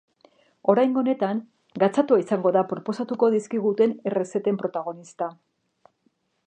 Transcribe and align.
Oraingo 0.71 1.01
honetan, 1.01 1.41
gatzatua 1.83 2.19
izango 2.23 2.53
da 2.57 2.65
proposatuko 2.73 3.31
dizkiguten 3.35 3.95
errezeten 4.13 4.61
protagonista. 4.63 5.31